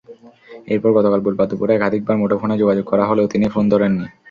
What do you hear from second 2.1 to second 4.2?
মুঠোফোনে যোগাযোগ করা হলেও তিনি ফোন ধরেননি।